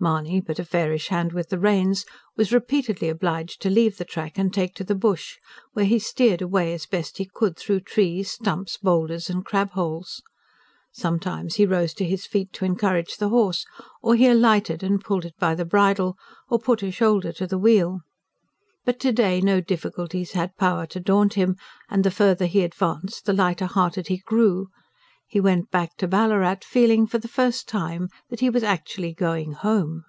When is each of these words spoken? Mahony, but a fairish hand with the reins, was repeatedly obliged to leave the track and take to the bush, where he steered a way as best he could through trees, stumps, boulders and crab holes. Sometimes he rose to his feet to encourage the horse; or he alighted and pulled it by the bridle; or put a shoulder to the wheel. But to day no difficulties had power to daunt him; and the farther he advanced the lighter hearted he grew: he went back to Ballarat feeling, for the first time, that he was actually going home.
Mahony, 0.00 0.40
but 0.40 0.60
a 0.60 0.64
fairish 0.64 1.08
hand 1.08 1.32
with 1.32 1.48
the 1.48 1.58
reins, 1.58 2.06
was 2.36 2.52
repeatedly 2.52 3.08
obliged 3.08 3.60
to 3.60 3.68
leave 3.68 3.96
the 3.96 4.04
track 4.04 4.38
and 4.38 4.54
take 4.54 4.72
to 4.76 4.84
the 4.84 4.94
bush, 4.94 5.38
where 5.72 5.86
he 5.86 5.98
steered 5.98 6.40
a 6.40 6.46
way 6.46 6.72
as 6.72 6.86
best 6.86 7.18
he 7.18 7.24
could 7.34 7.56
through 7.58 7.80
trees, 7.80 8.30
stumps, 8.30 8.76
boulders 8.76 9.28
and 9.28 9.44
crab 9.44 9.70
holes. 9.72 10.22
Sometimes 10.92 11.56
he 11.56 11.66
rose 11.66 11.92
to 11.94 12.04
his 12.04 12.26
feet 12.26 12.52
to 12.52 12.64
encourage 12.64 13.16
the 13.16 13.30
horse; 13.30 13.66
or 14.00 14.14
he 14.14 14.28
alighted 14.28 14.84
and 14.84 15.00
pulled 15.02 15.24
it 15.24 15.34
by 15.36 15.52
the 15.56 15.64
bridle; 15.64 16.16
or 16.48 16.60
put 16.60 16.80
a 16.84 16.92
shoulder 16.92 17.32
to 17.32 17.48
the 17.48 17.58
wheel. 17.58 18.02
But 18.84 19.00
to 19.00 19.10
day 19.10 19.40
no 19.40 19.60
difficulties 19.60 20.30
had 20.30 20.56
power 20.56 20.86
to 20.86 21.00
daunt 21.00 21.34
him; 21.34 21.56
and 21.90 22.04
the 22.04 22.12
farther 22.12 22.46
he 22.46 22.62
advanced 22.62 23.24
the 23.26 23.32
lighter 23.32 23.66
hearted 23.66 24.06
he 24.06 24.18
grew: 24.18 24.68
he 25.30 25.38
went 25.40 25.70
back 25.70 25.94
to 25.94 26.08
Ballarat 26.08 26.54
feeling, 26.64 27.06
for 27.06 27.18
the 27.18 27.28
first 27.28 27.68
time, 27.68 28.08
that 28.30 28.40
he 28.40 28.48
was 28.48 28.62
actually 28.62 29.12
going 29.12 29.52
home. 29.52 30.02